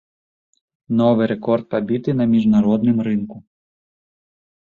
Новы 1.01 1.25
рэкорд 1.31 1.65
пабіты 1.75 2.11
на 2.21 2.25
міжнародным 2.33 2.97
рынку. 3.09 3.37